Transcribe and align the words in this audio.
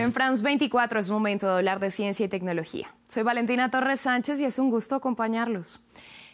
En 0.00 0.14
France 0.14 0.42
24 0.42 0.98
es 0.98 1.10
momento 1.10 1.46
de 1.46 1.52
hablar 1.52 1.78
de 1.78 1.90
ciencia 1.90 2.24
y 2.24 2.28
tecnología. 2.30 2.88
Soy 3.06 3.22
Valentina 3.22 3.70
Torres 3.70 4.00
Sánchez 4.00 4.40
y 4.40 4.46
es 4.46 4.58
un 4.58 4.70
gusto 4.70 4.94
acompañarlos. 4.94 5.78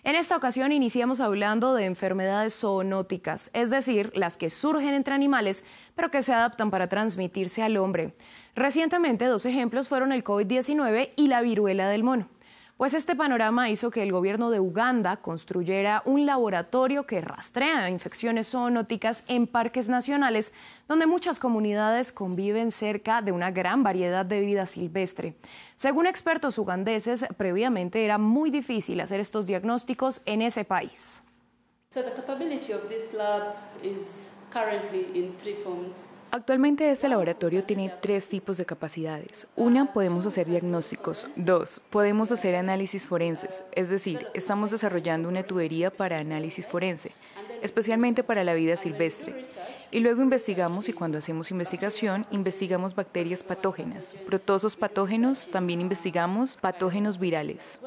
En 0.05 0.15
esta 0.15 0.37
ocasión 0.37 0.71
iniciamos 0.71 1.21
hablando 1.21 1.75
de 1.75 1.85
enfermedades 1.85 2.55
zoonóticas, 2.61 3.51
es 3.55 3.71
decir, 3.71 4.13
las 4.15 4.37
que 4.37 4.51
surgen 4.51 4.95
entre 4.95 5.15
animales, 5.15 5.65
pero 5.97 6.13
que 6.13 6.23
se 6.23 6.33
adaptan 6.33 6.71
para 6.71 6.89
transmitirse 6.89 7.65
al 7.65 7.77
hombre. 7.77 8.15
Recientemente, 8.55 9.25
dos 9.25 9.45
ejemplos 9.47 9.89
fueron 9.89 10.13
el 10.13 10.23
COVID-19 10.23 11.11
y 11.17 11.27
la 11.27 11.41
viruela 11.41 11.89
del 11.89 12.05
mono. 12.05 12.29
Pues 12.77 12.93
este 12.93 13.17
panorama 13.17 13.71
hizo 13.71 13.91
que 13.91 14.03
el 14.03 14.13
gobierno 14.13 14.51
de 14.51 14.61
Uganda 14.61 15.17
construyera 15.17 16.03
un 16.05 16.27
laboratorio 16.27 17.07
que 17.07 17.23
rastrea 17.23 17.89
infecciones 17.89 18.51
zoonóticas 18.51 19.25
en 19.29 19.47
parques 19.47 19.89
nacionales, 19.89 20.53
donde 20.87 21.07
muchas 21.07 21.39
comunidades 21.39 22.13
conviven 22.13 22.71
cerca 22.71 23.23
de 23.23 23.33
una 23.33 23.51
gran 23.51 23.83
variedad 23.83 24.27
de 24.27 24.43
vida 24.43 24.67
silvestre. 24.67 25.37
Según 25.77 26.07
expertos 26.07 26.59
ugandeses, 26.59 27.25
previamente 27.39 28.05
era 28.05 28.19
muy 28.19 28.51
difícil 28.51 29.01
hacer 29.01 29.21
estos 29.21 29.47
diagnósticos 29.47 30.21
en 30.27 30.43
ese 30.43 30.65
país. 30.65 31.25
Actualmente 36.31 36.91
este 36.91 37.09
laboratorio 37.09 37.65
tiene 37.65 37.93
tres 38.01 38.29
tipos 38.29 38.57
de 38.57 38.67
capacidades. 38.67 39.47
Una, 39.57 39.93
podemos 39.93 40.27
hacer 40.27 40.47
diagnósticos. 40.47 41.27
Dos, 41.37 41.81
podemos 41.91 42.33
hacer 42.33 42.57
análisis 42.57 43.07
forenses, 43.07 43.63
es 43.73 43.89
decir, 43.89 44.27
estamos 44.35 44.71
desarrollando 44.71 45.29
una 45.29 45.45
tubería 45.45 45.91
para 45.91 46.19
análisis 46.19 46.67
forense, 46.67 47.13
especialmente 47.63 48.25
para 48.25 48.45
la 48.45 48.55
vida 48.55 48.77
silvestre. 48.77 49.43
Y 49.91 50.01
luego 50.01 50.23
investigamos 50.23 50.89
y 50.89 50.93
cuando 50.93 51.19
hacemos 51.19 51.51
investigación, 51.51 52.27
investigamos 52.31 52.95
bacterias 52.95 53.43
patógenas, 53.43 54.15
protosos 54.27 54.77
patógenos, 54.77 55.49
también 55.51 55.81
investigamos 55.81 56.57
patógenos 56.57 57.19
virales. 57.19 57.81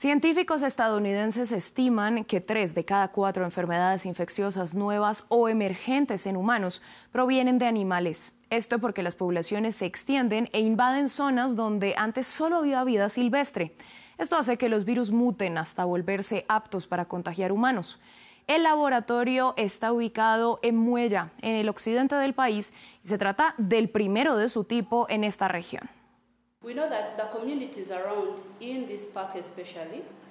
Científicos 0.00 0.62
estadounidenses 0.62 1.52
estiman 1.52 2.24
que 2.24 2.40
tres 2.40 2.74
de 2.74 2.86
cada 2.86 3.08
cuatro 3.08 3.44
enfermedades 3.44 4.06
infecciosas 4.06 4.74
nuevas 4.74 5.26
o 5.28 5.46
emergentes 5.46 6.24
en 6.24 6.38
humanos 6.38 6.80
provienen 7.12 7.58
de 7.58 7.66
animales. 7.66 8.38
Esto 8.48 8.78
porque 8.78 9.02
las 9.02 9.14
poblaciones 9.14 9.74
se 9.74 9.84
extienden 9.84 10.48
e 10.54 10.60
invaden 10.60 11.10
zonas 11.10 11.54
donde 11.54 11.96
antes 11.98 12.26
solo 12.26 12.56
había 12.56 12.82
vida 12.82 13.10
silvestre. 13.10 13.74
Esto 14.16 14.38
hace 14.38 14.56
que 14.56 14.70
los 14.70 14.86
virus 14.86 15.10
muten 15.10 15.58
hasta 15.58 15.84
volverse 15.84 16.46
aptos 16.48 16.86
para 16.86 17.04
contagiar 17.04 17.52
humanos. 17.52 18.00
El 18.46 18.62
laboratorio 18.62 19.52
está 19.58 19.92
ubicado 19.92 20.60
en 20.62 20.76
Muella, 20.78 21.30
en 21.42 21.56
el 21.56 21.68
occidente 21.68 22.14
del 22.14 22.32
país, 22.32 22.72
y 23.04 23.08
se 23.08 23.18
trata 23.18 23.54
del 23.58 23.90
primero 23.90 24.38
de 24.38 24.48
su 24.48 24.64
tipo 24.64 25.04
en 25.10 25.24
esta 25.24 25.46
región. 25.46 25.99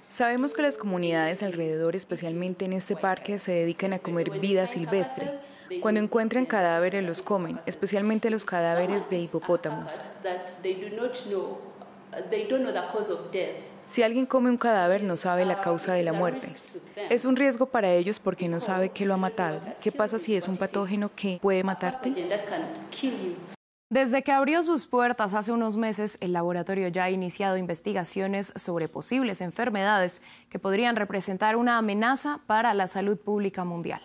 Sabemos 0.10 0.54
que 0.54 0.62
las 0.62 0.78
comunidades 0.78 1.42
alrededor, 1.42 1.96
especialmente 1.96 2.66
en 2.66 2.74
este 2.74 2.96
parque, 2.96 3.40
se 3.40 3.52
dedican 3.52 3.94
a 3.94 4.00
comer 4.00 4.30
vida 4.40 4.68
silvestre. 4.68 5.34
Cuando 5.82 6.00
encuentran 6.00 6.46
cadáveres 6.46 7.04
los 7.04 7.24
comen, 7.24 7.60
especialmente 7.66 8.30
los 8.30 8.46
cadáveres 8.46 9.10
de 9.10 9.18
hipopótamos. 9.18 9.92
Si 13.88 14.04
alguien 14.04 14.28
come 14.28 14.52
un 14.52 14.58
cadáver 14.58 15.02
no 15.02 15.18
sabe 15.18 15.46
la 15.46 15.62
causa 15.62 15.94
de 15.94 16.04
la 16.04 16.14
muerte. 16.14 16.48
Es 17.10 17.26
un 17.26 17.36
riesgo 17.38 17.66
para 17.66 17.92
ellos 17.92 18.20
porque 18.20 18.48
no 18.48 18.60
sabe 18.60 18.90
qué 18.90 19.04
lo 19.04 19.16
ha 19.16 19.18
matado. 19.18 19.62
¿Qué 19.82 19.92
pasa 19.92 20.20
si 20.20 20.36
es 20.36 20.48
un 20.48 20.58
patógeno 20.58 21.10
que 21.16 21.40
puede 21.42 21.64
matarte? 21.64 22.14
Desde 23.90 24.22
que 24.22 24.32
abrió 24.32 24.62
sus 24.62 24.86
puertas 24.86 25.34
hace 25.34 25.52
unos 25.52 25.76
meses, 25.76 26.20
el 26.22 26.32
laboratorio 26.32 26.90
ya 26.90 27.06
ha 27.06 27.10
iniciado 27.10 27.58
investigaciones 27.58 28.54
sobre 28.56 28.88
posibles 28.88 29.42
enfermedades 29.42 30.22
que 30.50 30.60
podrían 30.60 30.96
representar 30.96 31.56
una 31.56 31.80
amenaza 31.80 32.40
para 32.46 32.76
la 32.76 32.88
salud 32.88 33.18
pública 33.18 33.64
mundial. 33.64 34.02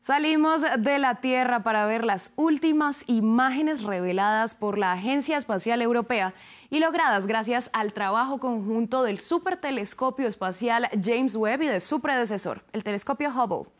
Salimos 0.00 0.62
de 0.78 0.98
la 0.98 1.16
Tierra 1.16 1.62
para 1.62 1.84
ver 1.84 2.06
las 2.06 2.32
últimas 2.36 3.04
imágenes 3.06 3.82
reveladas 3.82 4.54
por 4.54 4.78
la 4.78 4.92
Agencia 4.92 5.36
Espacial 5.36 5.82
Europea 5.82 6.32
y 6.70 6.80
logradas 6.80 7.26
gracias 7.26 7.68
al 7.74 7.92
trabajo 7.92 8.40
conjunto 8.40 9.02
del 9.02 9.18
supertelescopio 9.18 10.26
espacial 10.26 10.88
James 11.04 11.36
Webb 11.36 11.62
y 11.62 11.66
de 11.66 11.80
su 11.80 12.00
predecesor, 12.00 12.64
el 12.72 12.82
telescopio 12.82 13.28
Hubble. 13.28 13.70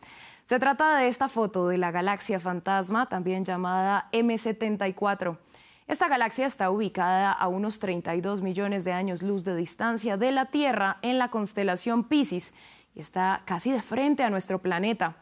Se 0.45 0.59
trata 0.59 0.97
de 0.97 1.07
esta 1.07 1.29
foto 1.29 1.69
de 1.69 1.77
la 1.77 1.91
galaxia 1.91 2.37
fantasma, 2.37 3.07
también 3.07 3.45
llamada 3.45 4.09
M74. 4.11 5.37
Esta 5.87 6.09
galaxia 6.09 6.45
está 6.45 6.69
ubicada 6.69 7.31
a 7.31 7.47
unos 7.47 7.79
32 7.79 8.41
millones 8.41 8.83
de 8.83 8.91
años 8.91 9.21
luz 9.21 9.45
de 9.45 9.55
distancia 9.55 10.17
de 10.17 10.33
la 10.33 10.47
Tierra 10.47 10.97
en 11.01 11.17
la 11.17 11.29
constelación 11.29 12.03
Pisces 12.03 12.53
y 12.93 12.99
está 12.99 13.41
casi 13.45 13.71
de 13.71 13.81
frente 13.81 14.23
a 14.23 14.29
nuestro 14.29 14.59
planeta. 14.59 15.15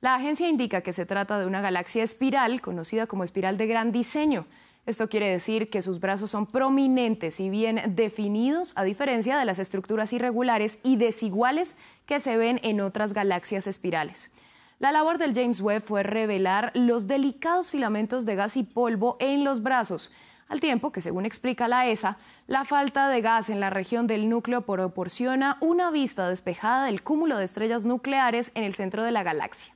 La 0.00 0.14
agencia 0.14 0.48
indica 0.48 0.80
que 0.82 0.92
se 0.92 1.06
trata 1.06 1.40
de 1.40 1.46
una 1.46 1.60
galaxia 1.60 2.04
espiral, 2.04 2.60
conocida 2.60 3.08
como 3.08 3.24
espiral 3.24 3.56
de 3.56 3.66
gran 3.66 3.90
diseño. 3.90 4.46
Esto 4.86 5.08
quiere 5.08 5.28
decir 5.28 5.70
que 5.70 5.82
sus 5.82 5.98
brazos 5.98 6.30
son 6.30 6.46
prominentes 6.46 7.40
y 7.40 7.50
bien 7.50 7.82
definidos, 7.96 8.74
a 8.76 8.84
diferencia 8.84 9.36
de 9.36 9.44
las 9.44 9.58
estructuras 9.58 10.12
irregulares 10.12 10.78
y 10.84 10.94
desiguales 10.94 11.78
que 12.06 12.20
se 12.20 12.36
ven 12.36 12.60
en 12.62 12.80
otras 12.80 13.12
galaxias 13.12 13.66
espirales. 13.66 14.30
La 14.78 14.92
labor 14.92 15.18
del 15.18 15.34
James 15.34 15.60
Webb 15.60 15.82
fue 15.82 16.04
revelar 16.04 16.70
los 16.74 17.08
delicados 17.08 17.72
filamentos 17.72 18.24
de 18.24 18.36
gas 18.36 18.56
y 18.56 18.62
polvo 18.62 19.16
en 19.18 19.42
los 19.42 19.60
brazos, 19.60 20.12
al 20.48 20.60
tiempo 20.60 20.92
que, 20.92 21.00
según 21.00 21.26
explica 21.26 21.66
la 21.66 21.88
ESA, 21.88 22.16
la 22.46 22.64
falta 22.64 23.08
de 23.08 23.20
gas 23.20 23.50
en 23.50 23.58
la 23.58 23.70
región 23.70 24.06
del 24.06 24.28
núcleo 24.28 24.62
proporciona 24.62 25.58
una 25.60 25.90
vista 25.90 26.28
despejada 26.28 26.84
del 26.84 27.02
cúmulo 27.02 27.36
de 27.38 27.44
estrellas 27.44 27.84
nucleares 27.84 28.52
en 28.54 28.62
el 28.62 28.74
centro 28.74 29.02
de 29.02 29.10
la 29.10 29.24
galaxia. 29.24 29.74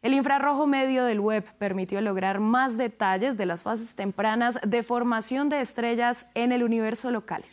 El 0.00 0.14
infrarrojo 0.14 0.66
medio 0.66 1.04
del 1.04 1.20
Webb 1.20 1.44
permitió 1.58 2.00
lograr 2.00 2.40
más 2.40 2.78
detalles 2.78 3.36
de 3.36 3.44
las 3.44 3.62
fases 3.62 3.96
tempranas 3.96 4.58
de 4.66 4.82
formación 4.82 5.50
de 5.50 5.60
estrellas 5.60 6.24
en 6.34 6.52
el 6.52 6.62
universo 6.62 7.10
local. 7.10 7.44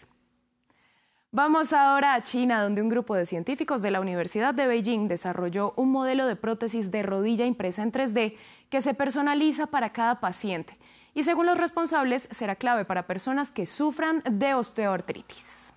Vamos 1.32 1.74
ahora 1.74 2.14
a 2.14 2.24
China, 2.24 2.64
donde 2.64 2.82
un 2.82 2.90
grupo 2.90 3.16
de 3.16 3.26
científicos 3.26 3.82
de 3.82 3.92
la 3.92 4.00
Universidad 4.00 4.54
de 4.54 4.68
Beijing 4.68 5.08
desarrolló 5.08 5.74
un 5.76 5.92
modelo 5.92 6.28
de 6.28 6.36
prótesis 6.36 6.92
de 6.92 7.04
rodilla 7.04 7.46
impresa 7.46 7.84
en 7.84 7.92
3D 7.92 8.38
que 8.70 8.82
se 8.82 8.94
personaliza 8.94 9.68
para 9.68 9.92
cada 9.92 10.20
paciente 10.22 10.78
y 11.14 11.24
según 11.24 11.46
los 11.46 11.58
responsables 11.58 12.28
será 12.32 12.56
clave 12.56 12.86
para 12.86 13.08
personas 13.08 13.52
que 13.52 13.66
sufran 13.66 14.22
de 14.30 14.54
osteoartritis. 14.54 15.75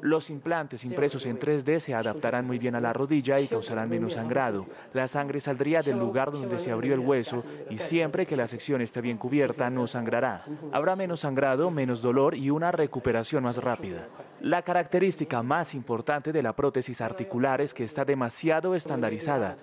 Los 0.00 0.30
implantes 0.30 0.84
impresos 0.84 1.26
en 1.26 1.38
3D 1.38 1.78
se 1.80 1.94
adaptarán 1.94 2.46
muy 2.46 2.58
bien 2.58 2.74
a 2.74 2.80
la 2.80 2.92
rodilla 2.92 3.40
y 3.40 3.46
causarán 3.46 3.88
menos 3.88 4.14
sangrado. 4.14 4.66
La 4.92 5.08
sangre 5.08 5.40
saldría 5.40 5.80
del 5.80 5.98
lugar 5.98 6.30
donde 6.30 6.58
se 6.58 6.70
abrió 6.70 6.94
el 6.94 7.00
hueso 7.00 7.44
y 7.70 7.78
siempre 7.78 8.26
que 8.26 8.36
la 8.36 8.48
sección 8.48 8.80
esté 8.80 9.00
bien 9.00 9.18
cubierta 9.18 9.70
no 9.70 9.86
sangrará. 9.86 10.42
Habrá 10.72 10.96
menos 10.96 11.20
sangrado, 11.20 11.70
menos 11.70 12.02
dolor 12.02 12.34
y 12.34 12.50
una 12.50 12.70
recuperación 12.70 13.44
más 13.44 13.56
rápida. 13.56 14.06
La 14.40 14.62
característica 14.62 15.42
más 15.42 15.74
importante 15.74 16.32
de 16.32 16.42
la 16.42 16.52
prótesis 16.52 17.00
articular 17.00 17.60
es 17.60 17.72
que 17.72 17.84
está 17.84 18.04
demasiado 18.04 18.74
estandarizada. 18.74 19.56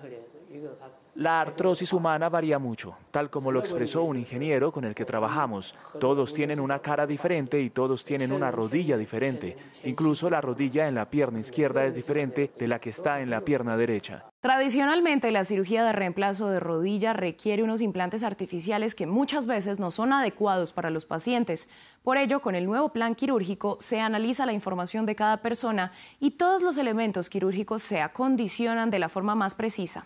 La 1.22 1.40
artrosis 1.40 1.92
humana 1.92 2.28
varía 2.28 2.58
mucho, 2.58 2.96
tal 3.12 3.30
como 3.30 3.52
lo 3.52 3.60
expresó 3.60 4.02
un 4.02 4.16
ingeniero 4.16 4.72
con 4.72 4.84
el 4.84 4.92
que 4.92 5.04
trabajamos. 5.04 5.72
Todos 6.00 6.34
tienen 6.34 6.58
una 6.58 6.80
cara 6.80 7.06
diferente 7.06 7.60
y 7.60 7.70
todos 7.70 8.02
tienen 8.02 8.32
una 8.32 8.50
rodilla 8.50 8.96
diferente. 8.96 9.56
Incluso 9.84 10.28
la 10.28 10.40
rodilla 10.40 10.88
en 10.88 10.96
la 10.96 11.08
pierna 11.08 11.38
izquierda 11.38 11.84
es 11.84 11.94
diferente 11.94 12.50
de 12.58 12.66
la 12.66 12.80
que 12.80 12.90
está 12.90 13.20
en 13.20 13.30
la 13.30 13.42
pierna 13.42 13.76
derecha. 13.76 14.24
Tradicionalmente, 14.40 15.30
la 15.30 15.44
cirugía 15.44 15.84
de 15.84 15.92
reemplazo 15.92 16.50
de 16.50 16.58
rodilla 16.58 17.12
requiere 17.12 17.62
unos 17.62 17.80
implantes 17.82 18.24
artificiales 18.24 18.96
que 18.96 19.06
muchas 19.06 19.46
veces 19.46 19.78
no 19.78 19.92
son 19.92 20.12
adecuados 20.12 20.72
para 20.72 20.90
los 20.90 21.06
pacientes. 21.06 21.70
Por 22.02 22.16
ello, 22.16 22.42
con 22.42 22.56
el 22.56 22.66
nuevo 22.66 22.88
plan 22.88 23.14
quirúrgico 23.14 23.76
se 23.78 24.00
analiza 24.00 24.44
la 24.44 24.54
información 24.54 25.06
de 25.06 25.14
cada 25.14 25.36
persona 25.36 25.92
y 26.18 26.32
todos 26.32 26.62
los 26.62 26.78
elementos 26.78 27.30
quirúrgicos 27.30 27.80
se 27.82 28.00
acondicionan 28.00 28.90
de 28.90 28.98
la 28.98 29.08
forma 29.08 29.36
más 29.36 29.54
precisa. 29.54 30.04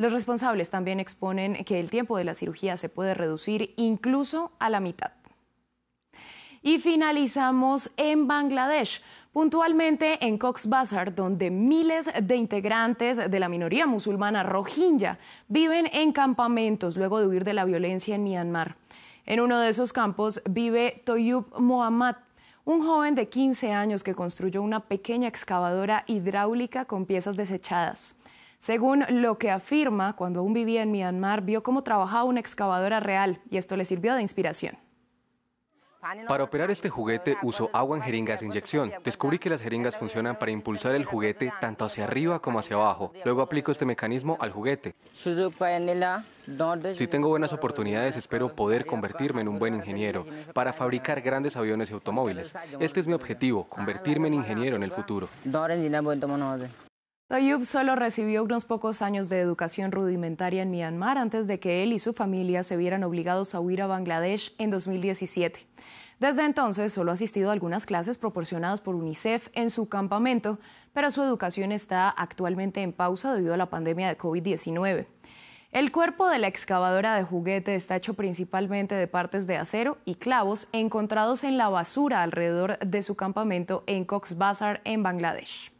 Los 0.00 0.14
responsables 0.14 0.70
también 0.70 0.98
exponen 0.98 1.62
que 1.62 1.78
el 1.78 1.90
tiempo 1.90 2.16
de 2.16 2.24
la 2.24 2.32
cirugía 2.32 2.78
se 2.78 2.88
puede 2.88 3.12
reducir 3.12 3.74
incluso 3.76 4.50
a 4.58 4.70
la 4.70 4.80
mitad. 4.80 5.10
Y 6.62 6.78
finalizamos 6.78 7.90
en 7.98 8.26
Bangladesh, 8.26 9.02
puntualmente 9.30 10.24
en 10.26 10.38
Cox's 10.38 10.70
Bazar, 10.70 11.14
donde 11.14 11.50
miles 11.50 12.10
de 12.18 12.34
integrantes 12.34 13.30
de 13.30 13.40
la 13.40 13.50
minoría 13.50 13.86
musulmana 13.86 14.42
rohingya 14.42 15.18
viven 15.48 15.86
en 15.92 16.12
campamentos 16.12 16.96
luego 16.96 17.20
de 17.20 17.26
huir 17.26 17.44
de 17.44 17.52
la 17.52 17.66
violencia 17.66 18.14
en 18.14 18.24
Myanmar. 18.24 18.76
En 19.26 19.38
uno 19.38 19.60
de 19.60 19.68
esos 19.68 19.92
campos 19.92 20.40
vive 20.48 21.02
Toyub 21.04 21.58
Mohammad, 21.58 22.16
un 22.64 22.86
joven 22.86 23.14
de 23.14 23.28
15 23.28 23.72
años 23.72 24.02
que 24.02 24.14
construyó 24.14 24.62
una 24.62 24.80
pequeña 24.80 25.28
excavadora 25.28 26.04
hidráulica 26.06 26.86
con 26.86 27.04
piezas 27.04 27.36
desechadas. 27.36 28.16
Según 28.60 29.06
lo 29.08 29.38
que 29.38 29.50
afirma, 29.50 30.14
cuando 30.16 30.40
aún 30.40 30.52
vivía 30.52 30.82
en 30.82 30.92
Myanmar, 30.92 31.40
vio 31.42 31.62
cómo 31.62 31.82
trabajaba 31.82 32.24
una 32.24 32.40
excavadora 32.40 33.00
real 33.00 33.40
y 33.50 33.56
esto 33.56 33.74
le 33.74 33.86
sirvió 33.86 34.14
de 34.14 34.20
inspiración. 34.20 34.76
Para 36.28 36.44
operar 36.44 36.70
este 36.70 36.88
juguete 36.88 37.36
uso 37.42 37.68
agua 37.72 37.96
en 37.96 38.02
jeringas 38.02 38.40
de 38.40 38.46
inyección. 38.46 38.92
Descubrí 39.04 39.38
que 39.38 39.50
las 39.50 39.60
jeringas 39.60 39.96
funcionan 39.96 40.38
para 40.38 40.50
impulsar 40.50 40.94
el 40.94 41.04
juguete 41.04 41.52
tanto 41.60 41.84
hacia 41.84 42.04
arriba 42.04 42.40
como 42.40 42.58
hacia 42.58 42.76
abajo. 42.76 43.12
Luego 43.24 43.42
aplico 43.42 43.70
este 43.70 43.84
mecanismo 43.84 44.36
al 44.40 44.50
juguete. 44.50 44.94
Si 45.12 47.06
tengo 47.06 47.28
buenas 47.28 47.52
oportunidades, 47.52 48.16
espero 48.16 48.54
poder 48.54 48.86
convertirme 48.86 49.42
en 49.42 49.48
un 49.48 49.58
buen 49.58 49.74
ingeniero 49.74 50.24
para 50.54 50.72
fabricar 50.72 51.20
grandes 51.20 51.56
aviones 51.56 51.90
y 51.90 51.94
automóviles. 51.94 52.54
Este 52.78 53.00
es 53.00 53.06
mi 53.06 53.12
objetivo, 53.12 53.64
convertirme 53.64 54.28
en 54.28 54.34
ingeniero 54.34 54.76
en 54.76 54.82
el 54.82 54.92
futuro. 54.92 55.28
Toyub 57.30 57.64
solo 57.64 57.94
recibió 57.94 58.42
unos 58.42 58.64
pocos 58.64 59.02
años 59.02 59.28
de 59.28 59.38
educación 59.38 59.92
rudimentaria 59.92 60.62
en 60.62 60.70
Myanmar 60.72 61.16
antes 61.16 61.46
de 61.46 61.60
que 61.60 61.84
él 61.84 61.92
y 61.92 62.00
su 62.00 62.12
familia 62.12 62.64
se 62.64 62.76
vieran 62.76 63.04
obligados 63.04 63.54
a 63.54 63.60
huir 63.60 63.82
a 63.82 63.86
Bangladesh 63.86 64.52
en 64.58 64.70
2017. 64.70 65.64
Desde 66.18 66.44
entonces 66.44 66.92
solo 66.92 67.12
ha 67.12 67.14
asistido 67.14 67.50
a 67.50 67.52
algunas 67.52 67.86
clases 67.86 68.18
proporcionadas 68.18 68.80
por 68.80 68.96
UNICEF 68.96 69.46
en 69.52 69.70
su 69.70 69.88
campamento, 69.88 70.58
pero 70.92 71.12
su 71.12 71.22
educación 71.22 71.70
está 71.70 72.08
actualmente 72.08 72.82
en 72.82 72.92
pausa 72.92 73.32
debido 73.32 73.54
a 73.54 73.56
la 73.56 73.70
pandemia 73.70 74.08
de 74.08 74.18
COVID-19. 74.18 75.06
El 75.70 75.92
cuerpo 75.92 76.26
de 76.26 76.40
la 76.40 76.48
excavadora 76.48 77.14
de 77.14 77.22
juguete 77.22 77.76
está 77.76 77.94
hecho 77.94 78.14
principalmente 78.14 78.96
de 78.96 79.06
partes 79.06 79.46
de 79.46 79.56
acero 79.56 79.98
y 80.04 80.16
clavos 80.16 80.66
encontrados 80.72 81.44
en 81.44 81.58
la 81.58 81.68
basura 81.68 82.24
alrededor 82.24 82.80
de 82.80 83.04
su 83.04 83.14
campamento 83.14 83.84
en 83.86 84.04
Cox's 84.04 84.36
Bazar, 84.36 84.80
en 84.82 85.04
Bangladesh. 85.04 85.70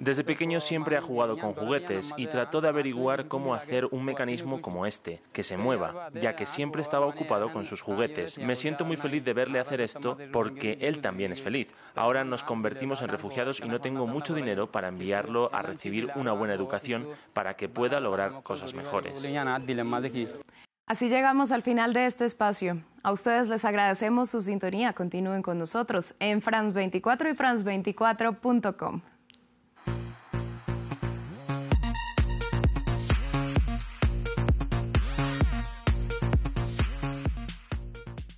Desde 0.00 0.24
pequeño 0.24 0.60
siempre 0.60 0.96
ha 0.96 1.02
jugado 1.02 1.36
con 1.36 1.52
juguetes 1.52 2.14
y 2.16 2.26
trató 2.26 2.62
de 2.62 2.68
averiguar 2.68 3.28
cómo 3.28 3.52
hacer 3.52 3.84
un 3.90 4.02
mecanismo 4.02 4.62
como 4.62 4.86
este, 4.86 5.20
que 5.30 5.42
se 5.42 5.58
mueva, 5.58 6.08
ya 6.14 6.34
que 6.34 6.46
siempre 6.46 6.80
estaba 6.80 7.04
ocupado 7.04 7.52
con 7.52 7.66
sus 7.66 7.82
juguetes. 7.82 8.38
Me 8.38 8.56
siento 8.56 8.86
muy 8.86 8.96
feliz 8.96 9.22
de 9.26 9.34
verle 9.34 9.60
hacer 9.60 9.82
esto 9.82 10.16
porque 10.32 10.78
él 10.80 11.02
también 11.02 11.32
es 11.32 11.42
feliz. 11.42 11.68
Ahora 11.94 12.24
nos 12.24 12.42
convertimos 12.42 13.02
en 13.02 13.08
refugiados 13.08 13.60
y 13.60 13.68
no 13.68 13.82
tengo 13.82 14.06
mucho 14.06 14.34
dinero 14.34 14.72
para 14.72 14.88
enviarlo 14.88 15.54
a 15.54 15.60
recibir 15.60 16.08
una 16.14 16.32
buena 16.32 16.54
educación 16.54 17.06
para 17.34 17.56
que 17.56 17.68
pueda 17.68 18.00
lograr 18.00 18.42
cosas 18.42 18.72
mejores. 18.72 19.22
Así 20.90 21.08
llegamos 21.08 21.52
al 21.52 21.62
final 21.62 21.92
de 21.92 22.06
este 22.06 22.24
espacio. 22.24 22.82
A 23.04 23.12
ustedes 23.12 23.46
les 23.46 23.64
agradecemos 23.64 24.28
su 24.28 24.40
sintonía. 24.40 24.92
Continúen 24.92 25.40
con 25.40 25.56
nosotros 25.56 26.16
en 26.18 26.42
France24 26.42 27.30
y 27.30 27.36
France24.com. 27.36 29.00